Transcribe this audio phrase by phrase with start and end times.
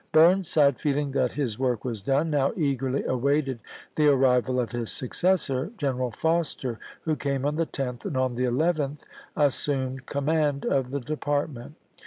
[0.11, 0.33] ber.
[0.33, 3.59] Bm'uside, feeling that his work was done, now eagerly awaited
[3.95, 5.69] the arrival of his successor.
[5.77, 9.03] General Foster, who came on the 10th, and on the 11th
[9.37, 11.75] assumed command of the Department.